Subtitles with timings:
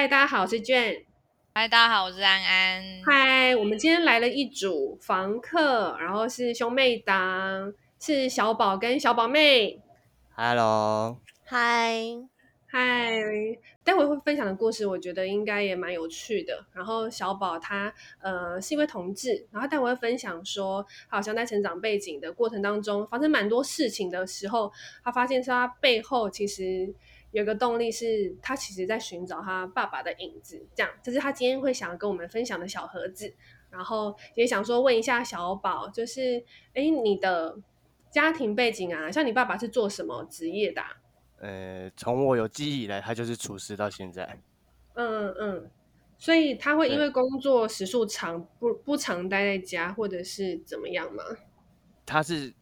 [0.00, 1.04] 嗨，大家好，我是卷。
[1.52, 2.82] 嗨，大家好，我是安安。
[3.04, 9.78] 嗨，我们今天来了一组房客，然后是兄妹档，是小宝跟小宝妹。
[10.34, 11.98] Hello，嗨，
[12.66, 13.20] 嗨。
[13.84, 16.64] 待会会分享的故事，我觉得应该也蛮有趣的。
[16.72, 24.72] 然后小宝他呃是一位同志，然后待会会分享说，好像在成长背景的过程当中，发生蛮多事情的时候，
[25.04, 26.94] 他发现说他背后其实。
[27.32, 33.34] 有个动力是他其实在寻找他爸爸的影子，这样，这是他今天会想跟我们分享的小盒子。
[33.70, 37.56] 然后也想说问一下小宝，就是，哎，你的
[38.10, 40.96] 家庭背景啊，像你爸爸是做什么职业的啊？
[41.38, 44.40] 呃，从我有记忆以来，他就是厨师到现在。
[44.94, 45.70] 嗯嗯，
[46.18, 51.22] 所以他会因为工作时数长，不不常待在家，或者是怎么样吗？
[52.04, 52.52] 他是。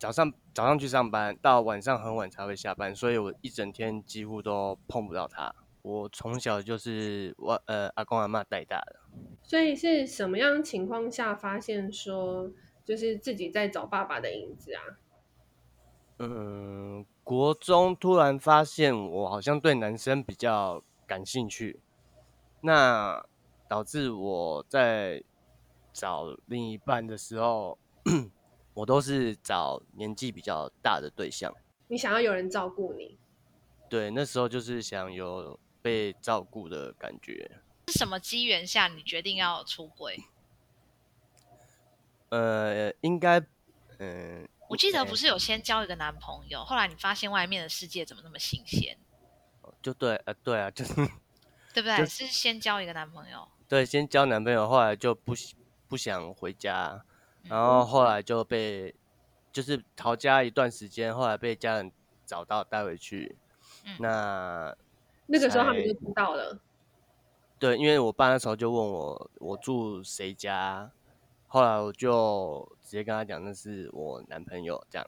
[0.00, 5.54] 早上早上去上班，到晚上很晚才会下班，所以我一整天几乎都碰不到他。
[5.82, 8.96] 我从小就是我呃阿公阿妈带大的。
[9.42, 12.50] 所以是什么样情况下发现说
[12.82, 14.80] 就是自己在找爸爸的影子啊？
[16.18, 21.78] 嗯，国中突然发现我好像对男生比较感兴趣，
[22.62, 23.22] 那
[23.68, 25.22] 导致我在
[25.92, 27.78] 找另一半的时候。
[28.80, 31.54] 我都是找年纪比较大的对象。
[31.88, 33.18] 你想要有人照顾你？
[33.90, 37.50] 对，那时候就是想有被照顾的感觉。
[37.88, 40.18] 是什么机缘下你决定要出轨？
[42.30, 43.38] 呃，应该，
[43.98, 48.96] 嗯、呃，我记得不是有先交一个男朋友，后来你发现外面的世界怎么那么新鲜？
[49.82, 50.94] 就对，呃，对啊， 就是，
[51.74, 52.06] 对不对？
[52.06, 53.46] 是先交一个男朋友。
[53.68, 55.34] 对，先交男朋友，后来就不
[55.86, 57.04] 不想回家。
[57.48, 58.94] 然后后来就被，
[59.50, 61.90] 就是逃家一段时间，后来被家人
[62.24, 63.36] 找到带回去。
[63.84, 64.76] 嗯、那
[65.26, 66.60] 那个时候他们就知道了。
[67.58, 70.90] 对，因为我爸那时候就问我我住谁家，
[71.48, 75.06] 后来我就直接跟他讲那是我男朋友这样。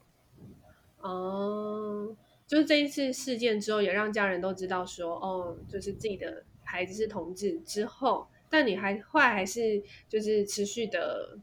[1.01, 2.15] 哦，
[2.47, 11.39] 就是这一次事件之后，也让家人都知道说，哦，就是自己的孩子是同志之后，但你还后来还是就是持续的。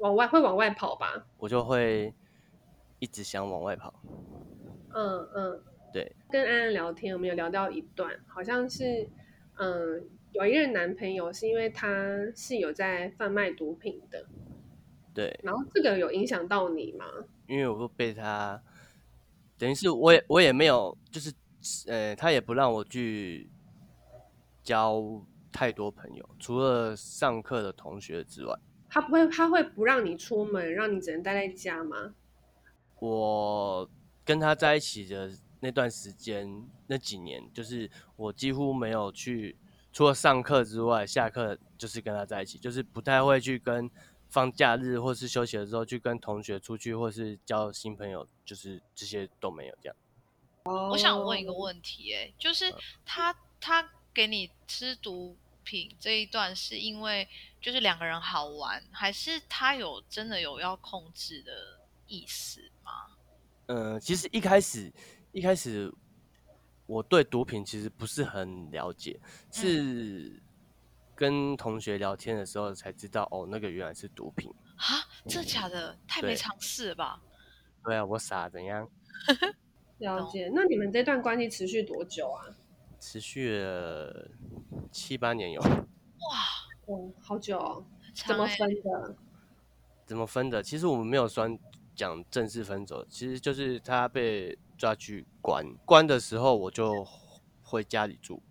[0.00, 2.12] 往外会往外跑吧，我就会
[2.98, 3.94] 一直想往外跑。
[4.92, 5.62] 嗯嗯，
[5.92, 6.10] 对。
[6.30, 9.08] 跟安安聊天，我们有聊到一段，好像是
[9.58, 11.86] 嗯，有一任男朋友是因为他
[12.34, 14.26] 是有在贩卖毒品的。
[15.14, 15.38] 对。
[15.42, 17.04] 然后这个有影响到你吗？
[17.46, 18.60] 因为我会被他，
[19.58, 21.32] 等于是我也我也没有，就是
[21.88, 23.50] 呃，他也不让我去
[24.62, 25.02] 交
[25.52, 28.56] 太多朋友，除了上课的同学之外。
[28.90, 32.14] 他不会，他会不让你出门，让你只能待在家吗？
[32.98, 33.88] 我
[34.24, 35.30] 跟他在一起的
[35.60, 39.56] 那段时间，那几年，就是我几乎没有去，
[39.92, 43.90] 除了上课之外，下课就是跟他在一起，就是不太会去跟
[44.28, 49.96] 放假日或是休息的时候去跟同学出去，或是交新朋友，就是这些都没有这样。
[50.64, 52.72] 我想问一个问题，哎，就是
[53.06, 57.28] 他他给你吃毒品这一段是因为
[57.60, 61.52] 就是两个人好玩，还是他有真的有要控制的
[62.06, 62.92] 意思吗？
[63.66, 64.92] 嗯、呃，其实一开始
[65.32, 65.92] 一开始
[66.86, 69.18] 我对毒品其实不是很了解，
[69.52, 70.42] 是
[71.14, 75.06] 跟同学聊天的时候才知道，哦，那个原来是毒品啊！
[75.28, 75.96] 这假的？
[76.08, 77.22] 太没常识了吧？
[77.84, 78.88] 对啊，我傻怎样？
[79.98, 80.50] 了解。
[80.54, 82.44] 那你们这段关系持续多久啊？
[83.00, 84.30] 持续了
[84.92, 85.60] 七八年有。
[85.60, 85.76] 哇，
[86.86, 87.84] 哦，好久哦。
[88.14, 89.16] 怎么分的？
[90.04, 90.62] 怎么分的？
[90.62, 91.58] 其实我们没有算
[91.94, 97.06] 讲正式分手，其实就是他被抓去关，关的时候我就
[97.62, 98.42] 回家里住。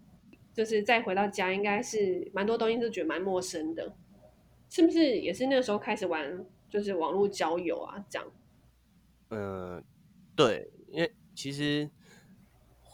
[0.53, 3.95] 就是再回到家，应该是蛮多东西都觉得蛮陌生的，
[4.69, 5.19] 是不是？
[5.19, 8.27] 也是那个时候开始玩，就是网络交友啊，这样。
[9.29, 9.83] 嗯，
[10.35, 11.89] 对，因为其实。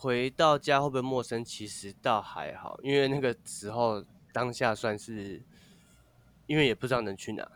[0.06, 1.44] 回到家会不会陌生？
[1.44, 5.42] 其实倒还好，因为那个时候当下算是，
[6.46, 7.52] 因为也不知道能去哪，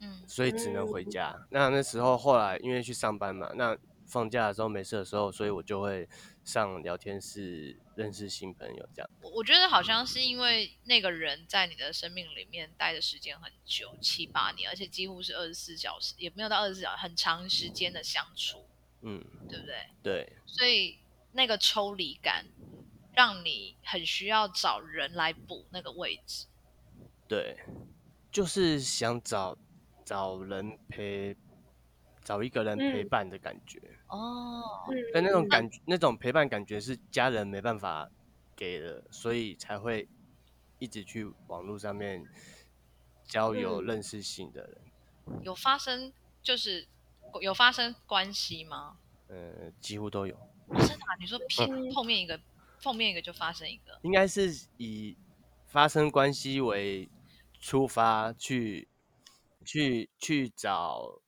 [0.00, 1.34] 嗯，所以只能回家。
[1.36, 6.08] 嗯、那那时候后来因为去上班嘛，那放假的时候没事的时候，所以我就会
[6.44, 9.10] 上聊天室认识新朋友这样。
[9.20, 18.64] 我觉得好像是因为那个人在你的生命里面待的时间很久，七八年，而且几乎是二十四小时，也没有到二十四小时，很长时间的相处，
[19.02, 19.76] 嗯，对不对？
[20.02, 20.96] 对，所以。
[21.32, 22.46] 那个抽离感，
[23.14, 26.46] 让你很需要找人来补那个位置。
[27.28, 27.56] 对，
[28.30, 29.56] 就是想找
[30.04, 31.34] 找人陪，
[32.22, 33.80] 找一个人陪伴的感觉。
[34.08, 38.10] 哦、嗯，但那种感觉，嗯、那种陪伴感觉是家人没办法
[38.54, 40.06] 给的，所以才会
[40.78, 42.22] 一直去网络上面
[43.24, 44.78] 交友、认识新的人。
[45.26, 46.12] 嗯、有发生
[46.42, 46.86] 就是
[47.40, 48.98] 有发生关系吗？
[49.28, 50.36] 呃，几乎都有。
[50.68, 51.14] 真的、啊？
[51.20, 52.40] 你说拼碰面一个，
[52.82, 53.98] 碰面一个就发生一个？
[54.02, 55.16] 应该是以
[55.66, 57.08] 发生关系为
[57.60, 58.88] 出发去
[59.64, 61.20] 去去找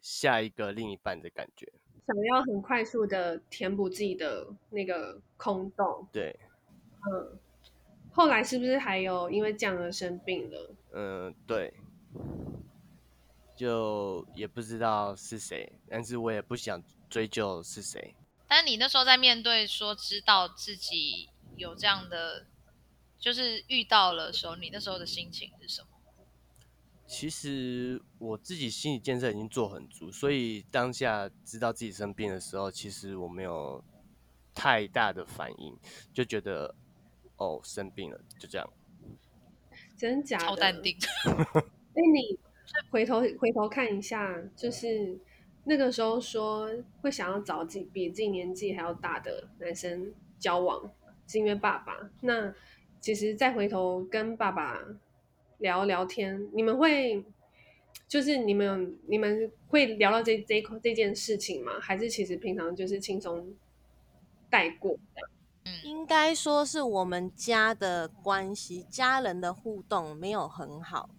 [0.00, 1.72] 下一个另一半的感觉。
[2.06, 6.08] 想要很快速的填补自己的那个空洞。
[6.10, 6.36] 对，
[7.12, 7.38] 嗯，
[8.10, 10.74] 后来是不是还有因为这样而生病了？
[10.92, 11.72] 嗯，对，
[13.54, 18.14] 就也不知道是谁，但是我也不想追究是谁。
[18.50, 22.46] 但你那时候在面对说知道自己有这样的，
[23.16, 25.86] 就是遇到了时候，你那时候的心情是什么？
[27.06, 33.84] 其实我自己心理建设已经做很足，所以当下知道自己生病的时候，其实我没有
[34.52, 35.78] 太大的反应，
[36.12, 36.74] 就觉得
[37.36, 38.68] 哦，生病了，就这样。
[39.96, 40.44] 真假的？
[40.46, 40.96] 超淡定。
[41.94, 42.36] 哎，你
[42.90, 45.16] 回头回头看一下，就是
[45.64, 46.70] 那个时候说
[47.00, 50.90] 会想要找自己比自己年纪还要大的男生交往，
[51.26, 52.10] 是因为爸爸。
[52.20, 52.54] 那
[53.00, 54.80] 其实再回头跟爸爸。
[55.60, 57.22] 聊聊天，你们会
[58.08, 61.78] 就是你们你们会聊到这这这件事情吗？
[61.78, 63.46] 还是其实平常就是轻松
[64.48, 64.96] 带过？
[65.66, 71.10] 嗯，应该说是我们家的关系，家人的互动没有很好，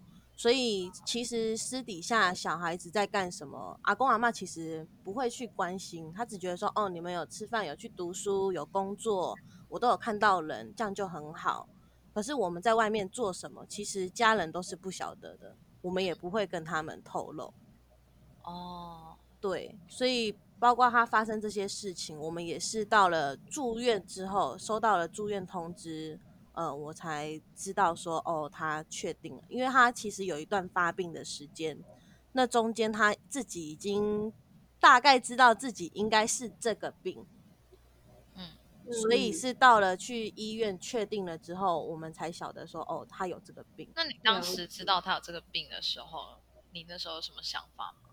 [0.42, 9.36] 所以其实私底下小孩子在干什么，阿公阿嬷其实不会去关心，他只觉得说哦，你们有吃饭，有去读书，有工作，
[9.68, 11.68] 我都有看到人，这样就很好。
[12.12, 17.54] 可是我们在外面做什么，其实家人都是不晓得的，我们也不会跟他们透露。
[18.42, 26.18] 哦，对，所以包括他发生这些事情，我们也是到了住院之后，收到了住院通知，
[26.52, 31.78] 呃，我才知道说，哦，他确定了，因为他其实有一段发病的时间，
[32.32, 34.32] 那中间他自己已经
[34.78, 37.26] 大概知道自己应该是这个病。
[38.34, 38.50] 嗯
[38.90, 43.88] 所以是到了去医院确定了之后，我们才晓得说，哦，他有这个病。
[43.94, 46.36] 那你当时知道他有这个病的时候，
[46.72, 48.10] 你那时候有什么想法吗？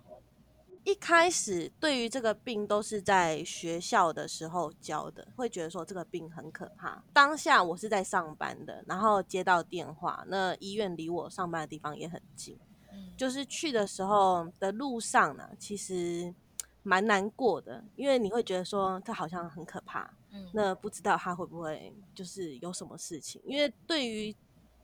[0.84, 7.04] 一开始对于这个病都是在学校的时候教的，会觉得说这个病很可怕。
[7.14, 12.58] 当下我是在上班的，然后接到电话，那医院离我上班的地方也很近，
[12.92, 16.34] 嗯，就是去的时候的路上呢，其实
[16.82, 20.12] 蛮难过的，因为你会觉得说他好像很可怕。
[20.32, 23.42] 嗯，那不知道他会不会就是有什么事情？
[23.46, 24.36] 因为对于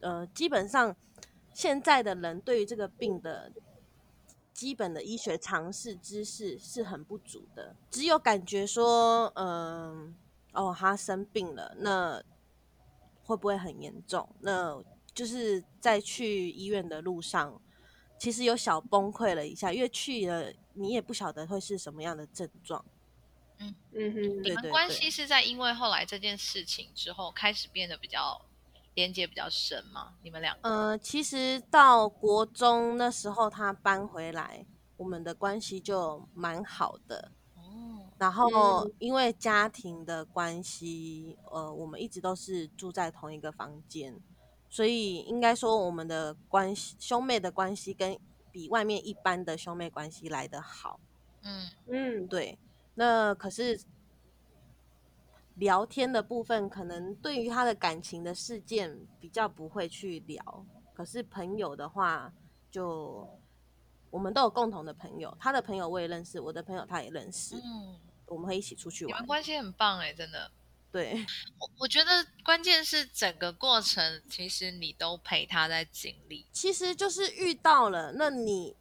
[0.01, 0.95] 呃，基本上
[1.53, 3.51] 现在的人对于这个病的
[4.55, 10.15] 基本的医学常识知识是很不足的，只有感觉说，嗯、
[10.53, 12.23] 呃，哦，他生病了，那
[13.25, 14.27] 会不会很严重？
[14.39, 14.81] 那
[15.13, 17.61] 就是在去医院的路上，
[18.17, 22.83] 其实有小崩溃了一下，因为去了你也不晓得会是什么样的症状。
[23.59, 28.39] 嗯嗯哼，你们关系是在因为后来这件事情之后开始变得比较
[28.95, 30.13] 连接比较深吗？
[30.23, 30.67] 你们两个？
[30.67, 34.65] 呃，其实到国中那时候他搬回来，
[34.97, 37.31] 我们的关系就蛮好的。
[37.55, 44.17] 哦，然后因为家庭的关系，呃，我们一直都是住在同一个房间，
[44.69, 48.17] 所以应该说我们的关系，兄妹的关系跟
[48.51, 50.99] 比外面一般的兄妹关系来得好。
[51.43, 52.57] 嗯嗯，对。
[52.93, 53.77] 那可是
[55.55, 60.65] 聊天的部分，可能对于他的感情的事件比较不会去聊。
[60.93, 62.31] 可是朋友的话，
[62.71, 63.27] 就
[64.09, 67.55] 我们都有共同的朋友，他的朋友我也认识，我的朋友他也认识。
[67.55, 69.13] 嗯，我们会一起出去玩。
[69.13, 70.51] 你们关系很棒哎，真的。
[70.91, 71.25] 对，
[71.59, 76.45] 我我觉得关键是整个过程，其实你都陪他在经历。
[76.53, 78.75] 其实就是遇到了，那你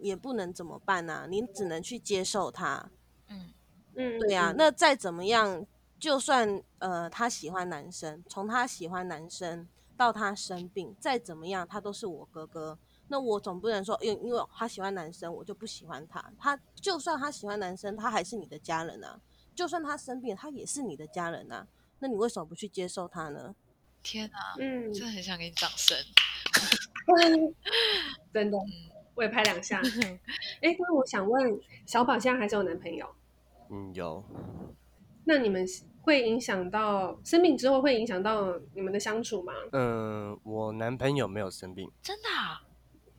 [0.00, 1.26] 也不能怎么办呢？
[1.30, 2.90] 你只能去接受他。
[3.28, 3.52] 嗯。
[3.94, 5.64] 嗯，对呀、啊，那再怎么样，
[6.00, 12.78] 就算呃他喜欢男生，从他喜欢男生到他生病，再怎么样，他都是我哥哥。
[13.08, 16.32] 那我总不能说，因因为他喜欢男生，我就不喜欢他。
[16.38, 19.20] 他就算他喜欢男生，他还是你的家人啊。
[19.54, 21.66] 就算他生病，他也是你的家人啊。
[21.98, 23.54] 那你为什么不去接受他呢？
[24.02, 25.94] 天啊，嗯，真的很想给你掌声。
[28.32, 28.56] 真的，
[29.14, 29.82] 我也拍两下。
[30.62, 33.06] 哎，那我想问，小宝现在还是有男朋友？
[33.68, 34.24] 嗯，有。
[35.24, 35.66] 那你们
[36.02, 39.52] 会影响到生病之后会影响到你们的相处吗？
[39.72, 42.62] 嗯，我男朋友没有生病，真的啊？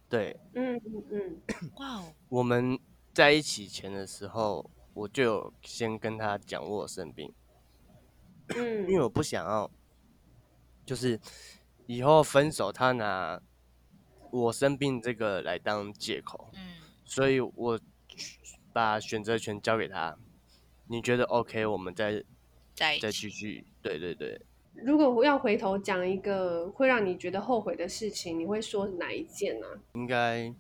[0.10, 1.42] 对，嗯嗯嗯，
[1.78, 2.14] 哇哦！
[2.30, 2.78] 我们
[3.14, 7.34] 在一起前的时候，我就先跟他讲我生病，
[8.56, 9.70] 嗯，因为我不想要
[10.86, 11.20] 就是
[11.86, 13.42] 以后分手，他拿
[14.32, 17.80] 我生病这个来当借口，嗯，所以我
[18.74, 20.18] 把选择权交给他。
[20.88, 21.66] 你觉得 OK？
[21.66, 22.22] 我们再
[22.82, 23.64] 再再继续。
[23.80, 24.42] 对对对。
[24.74, 29.68] 如果要回头讲一个会让你觉得后悔的事情，你会说哪一件呢？
[29.94, 30.52] 应该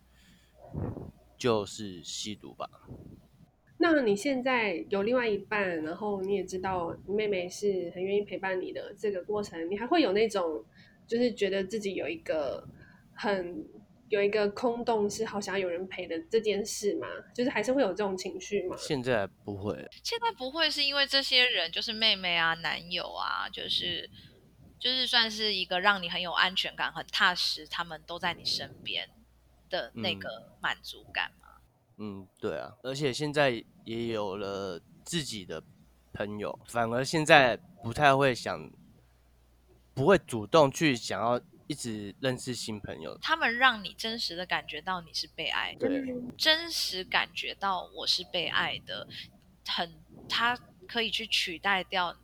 [1.35, 2.69] 就是吸毒吧。
[3.77, 10.63] 那你现在有另外一半，然后你也知道妹妹是很愿意陪伴你的这个过程，你还会有那种
[11.07, 12.63] 就是觉得自己有一个
[13.15, 13.65] 很
[14.11, 17.07] 有一个空洞，是好想要有人陪的这件事吗？
[17.33, 18.75] 就是还是会有这种情绪吗？
[18.77, 24.09] 现在不会，现在不会是因为这些人就是妹妹啊、男友啊，就是
[24.77, 29.09] 就是算是一个让你很有安全感、很踏实，他们都在你身边
[29.69, 31.31] 的那个满足感。
[31.97, 35.63] 嗯嗯，对啊，而且现在也有了自己的
[36.11, 38.69] 朋友，反而现在不太会想，
[39.93, 41.39] 不会主动去想要
[41.71, 43.17] 一直认识新朋友。
[43.21, 49.07] 他们让你真实的感觉到你是被爱的，对，真实感觉到我是被爱的，
[49.65, 49.93] 很，
[50.27, 52.17] 他可以去取代掉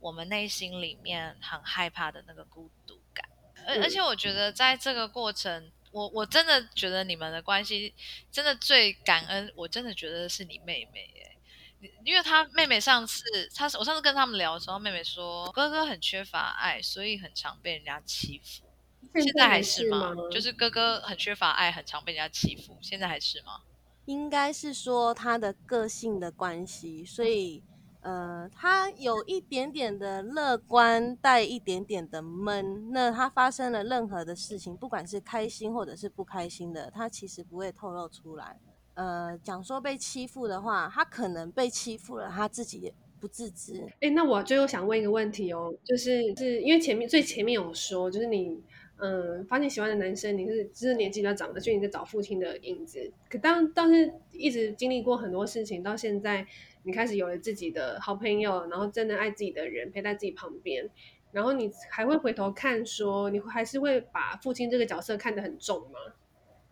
[0.00, 3.28] 我们内心里面很害怕的那个孤独感。
[3.66, 5.70] 而而且我觉得在这个过程。
[5.90, 7.94] 我我真的觉得你们的关系
[8.30, 13.24] 真的最感恩，我真的觉得是你妹妹耶，因为她妹妹上次，
[13.54, 18.67] 她我上次跟他们聊的时候，妹妹说哥哥很缺乏爱，所以很常被人家欺负。
[19.14, 20.14] 现在还是吗？
[20.30, 23.60] 就是哥哥很缺乏爱，很常被人家欺负，现在还是吗？
[24.06, 27.62] 应该是说他的个性的关系，所以。
[28.00, 32.92] 呃，他有一点点的乐观，带一点点的闷。
[32.92, 38.56] 那他发生了任何的事情，不管是开心或者是不开心的，他其实不会透露出来。
[38.94, 43.84] 呃，讲说被欺负的话，他可能被欺负了，他自己也不自知。
[44.00, 48.62] 哎，那我最后想问一个问题哦，就是是因为前面最前面有说，就是你。
[49.00, 53.12] 嗯，发现喜欢的男生，你是就是年纪比较长的，所以你在找父亲的影子。
[53.30, 56.44] 可当当时一直经历过很多事情，到现在
[56.82, 60.90] 你开始有了自己的好朋友，然后真的爱自己的人陪在自己旁边，
[61.30, 65.98] 然后你还会回头看说，你还是会把父亲这个角色看得很重吗？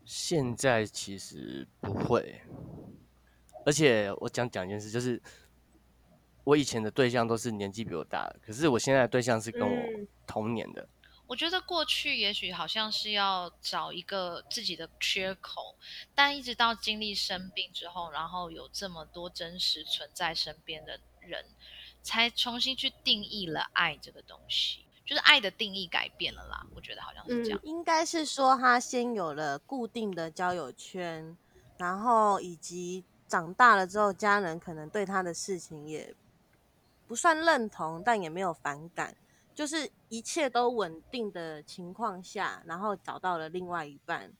[0.04, 2.40] 现在其实不会，
[3.64, 5.22] 而且我讲讲一件事，就是
[6.42, 9.76] 我以前的对象都是年纪比我大的，可是我现在的对象是跟我
[10.26, 10.82] 同年的。
[10.82, 10.88] 嗯
[11.26, 15.74] 我觉得过去也许好像是要找一个自己的缺口，
[16.14, 21.44] 但一直到经历生病之后，然后有这么多真实存在身边的人，
[22.02, 26.64] 才重新去定义了爱这个东西，就是爱的定义改变了啦。
[26.74, 31.36] 我觉得好像是这样，嗯，应该是说他先有了固定的交友圈，
[31.76, 36.14] 然后以及长大了之后，家人可能对他的事情也
[37.08, 39.16] 不算认同，但也没有反感。
[39.56, 44.34] 就是一切都稳定的情况下，然后找到了另外一半，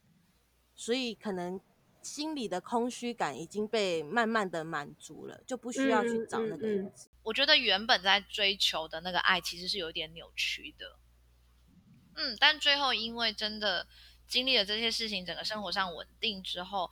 [0.75, 1.58] 所以可能
[2.02, 6.92] 心里的空虚感已经被慢慢的满足了，就不需要去找那个人。
[7.23, 10.99] 我觉得原本在追求的那个爱其实是有点扭曲的，
[12.16, 13.88] 嗯，但最后因为真的
[14.28, 16.90] 经历了这些事情，整个生活上稳定之后，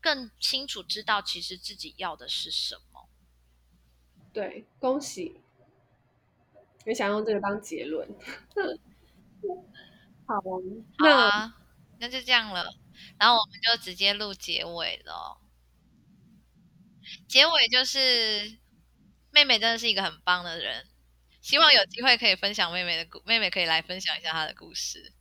[0.00, 3.08] 更清楚知道其实自己要的是什么。
[4.32, 5.40] 对，恭喜。
[6.86, 8.08] 你想用这个当结论？
[10.26, 10.42] 好，
[10.98, 11.54] 那好、啊、
[11.98, 12.64] 那就这样了。
[13.18, 15.38] 然后我们就直接录结尾了。
[17.28, 18.58] 结尾就是
[19.30, 20.86] 妹妹真的是一个很棒的人，
[21.42, 25.12] 希望有机会可以分享妹妹的故，妹妹可以来分享一下她的故事。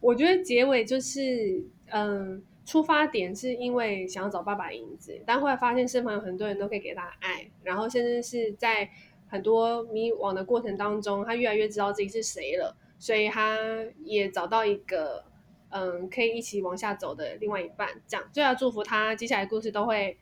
[0.00, 8.90] 我觉得结尾就是，嗯，出发点是因为想要找爸爸影子，但后来发现身旁有很多人都可以给他爱，然后甚至是在。
[9.30, 13.56] 很多迷惘的过程当中，他越来越知道自己是谁了，所以他
[14.04, 15.24] 也找到一个
[15.70, 17.88] 嗯，可以一起往下走的另外一半。
[18.08, 20.18] 这样，就要祝福他接下来的故事都会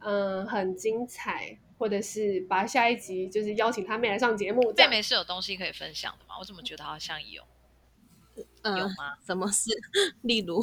[0.00, 4.72] 嗯很精彩，或者是把下一集就是邀请他妹来上节目。
[4.76, 6.36] 妹妹是有东西可以分享的吗？
[6.40, 7.42] 我怎么觉得好像有？
[8.62, 9.16] 嗯、有吗？
[9.26, 9.70] 什么事？
[10.22, 10.62] 例如？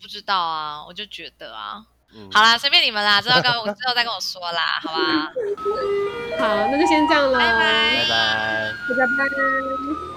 [0.00, 1.86] 不知道啊，我就觉得啊。
[2.14, 5.32] 嗯、好啦，随便你们啦，之后跟 我之后再跟我说啦，好吧？
[6.38, 10.11] 好，那就先这样了，拜拜，拜拜，拜拜。